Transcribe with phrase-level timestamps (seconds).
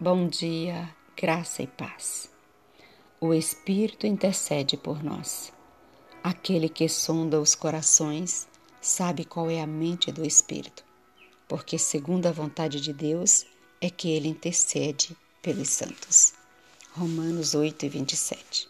[0.00, 2.30] Bom dia, graça e paz.
[3.20, 5.52] O Espírito intercede por nós.
[6.22, 8.46] Aquele que sonda os corações
[8.80, 10.84] sabe qual é a mente do Espírito,
[11.48, 13.44] porque, segundo a vontade de Deus,
[13.80, 16.32] é que ele intercede pelos santos.
[16.92, 18.68] Romanos 8 e 27.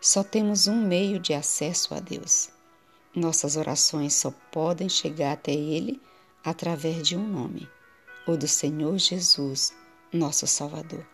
[0.00, 2.50] Só temos um meio de acesso a Deus.
[3.12, 6.00] Nossas orações só podem chegar até Ele
[6.44, 7.68] através de um nome,
[8.28, 9.81] o do Senhor Jesus
[10.12, 11.06] nosso Salvador.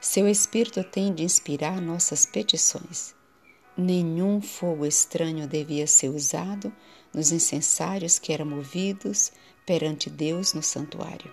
[0.00, 3.14] Seu Espírito tem de inspirar nossas petições.
[3.76, 6.72] Nenhum fogo estranho devia ser usado
[7.12, 9.32] nos incensários que eram movidos
[9.66, 11.32] perante Deus no santuário.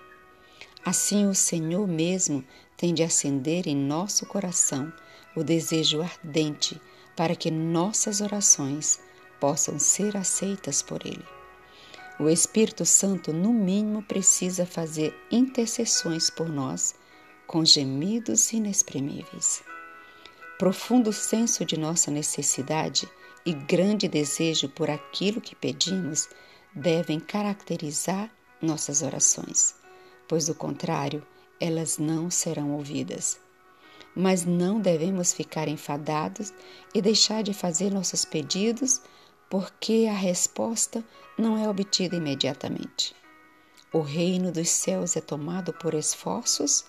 [0.84, 2.44] Assim, o Senhor mesmo
[2.76, 4.92] tem de acender em nosso coração
[5.36, 6.82] o desejo ardente
[7.16, 9.00] para que nossas orações
[9.40, 11.41] possam ser aceitas por Ele.
[12.22, 16.94] O Espírito Santo, no mínimo, precisa fazer intercessões por nós
[17.48, 19.64] com gemidos inexprimíveis.
[20.60, 23.10] Profundo senso de nossa necessidade
[23.44, 26.30] e grande desejo por aquilo que pedimos
[26.76, 29.74] devem caracterizar nossas orações,
[30.28, 31.26] pois do contrário,
[31.60, 33.40] elas não serão ouvidas.
[34.16, 36.54] Mas não devemos ficar enfadados
[36.94, 39.02] e deixar de fazer nossos pedidos
[39.52, 41.04] porque a resposta
[41.38, 43.14] não é obtida imediatamente.
[43.92, 46.86] O reino dos céus é tomado por esforços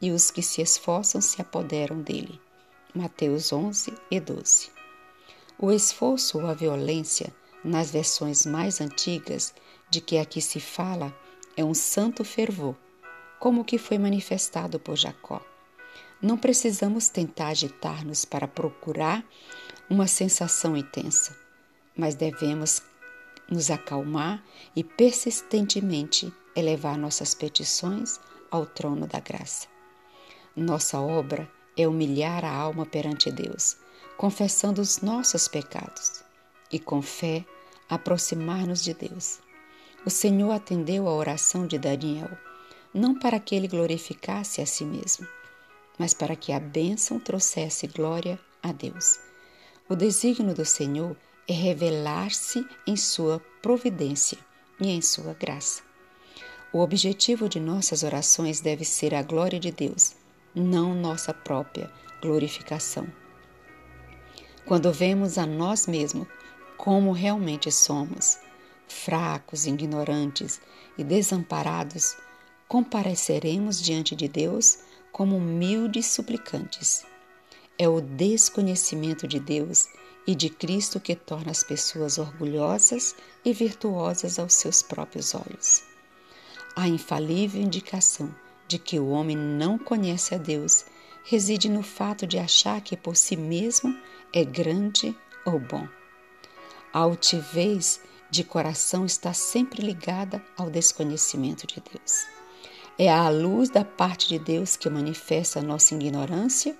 [0.00, 2.40] e os que se esforçam se apoderam dele.
[2.94, 4.70] Mateus 11 e 12.
[5.58, 7.30] O esforço ou a violência,
[7.62, 9.52] nas versões mais antigas
[9.90, 11.14] de que aqui se fala,
[11.58, 12.74] é um santo fervor,
[13.38, 15.42] como o que foi manifestado por Jacó.
[16.22, 19.22] Não precisamos tentar agitar-nos para procurar
[19.90, 21.47] uma sensação intensa
[21.98, 22.80] mas devemos
[23.50, 24.42] nos acalmar
[24.76, 29.66] e persistentemente elevar nossas petições ao trono da graça.
[30.54, 33.76] Nossa obra é humilhar a alma perante Deus,
[34.16, 36.22] confessando os nossos pecados
[36.70, 37.44] e, com fé,
[37.88, 39.40] aproximar-nos de Deus.
[40.04, 42.30] O Senhor atendeu a oração de Daniel,
[42.94, 45.26] não para que ele glorificasse a si mesmo,
[45.98, 49.18] mas para que a bênção trouxesse glória a Deus.
[49.88, 51.16] O desígnio do Senhor
[51.48, 54.36] é revelar-se em sua providência
[54.78, 55.82] e em sua graça.
[56.70, 60.14] O objetivo de nossas orações deve ser a glória de Deus,
[60.54, 63.08] não nossa própria glorificação.
[64.66, 66.28] Quando vemos a nós mesmos
[66.76, 68.38] como realmente somos,
[68.86, 70.60] fracos, ignorantes
[70.98, 72.16] e desamparados,
[72.68, 74.80] compareceremos diante de Deus
[75.10, 77.06] como humildes suplicantes.
[77.80, 79.86] É o desconhecimento de Deus
[80.26, 85.84] e de Cristo que torna as pessoas orgulhosas e virtuosas aos seus próprios olhos.
[86.74, 88.34] A infalível indicação
[88.66, 90.84] de que o homem não conhece a Deus
[91.24, 93.96] reside no fato de achar que por si mesmo
[94.32, 95.86] é grande ou bom.
[96.92, 102.26] A altivez de coração está sempre ligada ao desconhecimento de Deus.
[102.98, 106.76] É a luz da parte de Deus que manifesta a nossa ignorância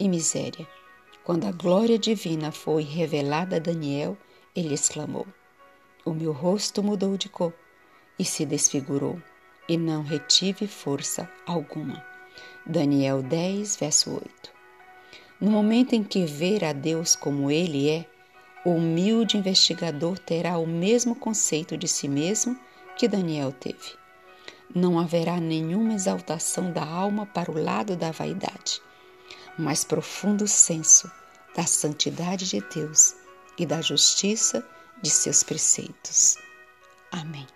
[0.00, 0.66] e miséria
[1.22, 4.16] quando a glória divina foi revelada a Daniel,
[4.56, 5.26] ele exclamou:
[6.04, 7.52] O meu rosto mudou de cor
[8.18, 9.22] e se desfigurou,
[9.68, 12.04] e não retive força alguma.
[12.66, 14.28] Daniel 10, verso 8.
[15.40, 18.06] No momento em que ver a Deus como ele é,
[18.64, 22.58] o humilde investigador terá o mesmo conceito de si mesmo
[22.96, 23.94] que Daniel teve.
[24.74, 28.82] Não haverá nenhuma exaltação da alma para o lado da vaidade
[29.60, 31.10] mais profundo senso
[31.54, 33.14] da santidade de Deus
[33.58, 34.66] e da justiça
[35.02, 36.36] de seus preceitos.
[37.12, 37.46] Amém.